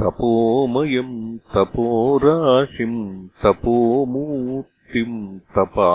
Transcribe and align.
तपोमयम् 0.00 1.16
तपोराशिम् 1.54 3.00
तपोमूर्तिम् 3.44 5.18
तपा 5.56 5.90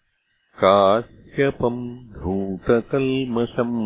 काश्यपम् 0.61 1.81
धूतकल्मषम् 2.13 3.81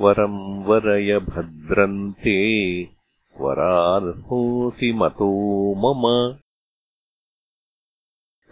वरम् 0.00 0.64
वरय 0.64 1.18
भद्रन्ते 1.18 2.36
वरार्होऽसि 3.40 4.92
मतो 4.92 5.30
मम। 5.84 6.04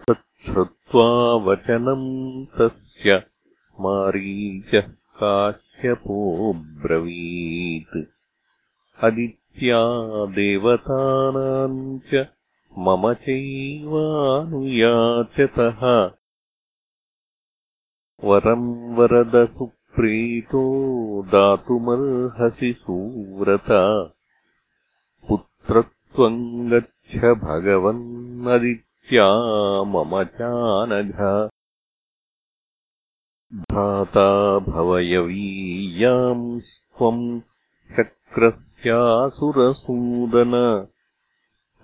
तच्छ्रुत्वा 0.09 1.07
वचनम् 1.47 2.09
तस्य 2.57 3.11
मारीचः 3.81 4.87
काश्यपोऽब्रवीत् 5.21 7.97
अदित्या 9.05 9.81
देवतानाम् 10.39 11.79
च 12.11 12.13
मम 12.79 13.13
चैवानुयाचतः 13.13 15.81
वरम् 18.25 18.97
वरदसुप्रीतो 18.97 21.23
दातुमर्हसि 21.23 22.77
सुव्रत। 22.81 23.67
पुत्रत्वम् 25.29 26.71
गच्छ 26.71 27.19
भगवन्नदित्या 27.19 29.83
मम 29.83 30.23
चानघ। 30.23 31.49
भ्राता 33.55 34.59
भवयवीयाम्स्त्वम् 34.59 37.41
चक्रस्यासुरसूदन। 37.97 40.87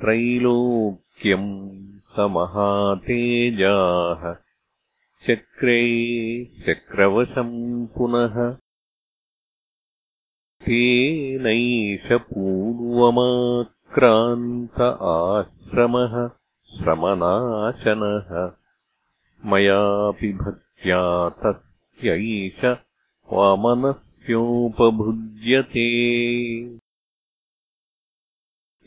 त्रैलोक्यम् 0.00 1.98
समहातेजाः। 1.98 4.36
चक्रे 5.26 5.82
चक्रवशम् 6.44 7.86
पुनः। 7.86 8.56
तेनैष 10.66 12.12
पूर्वमाक्रान्त 12.12 14.98
आश्रमः 15.02 16.30
श्रमनाशनः। 16.78 18.50
मयापि 19.52 20.32
भक् 20.32 21.65
तस्यैष 21.96 22.78
वामनस्योपभुज्यते। 23.32 25.86